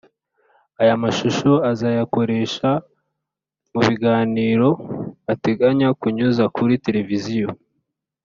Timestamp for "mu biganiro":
3.71-4.69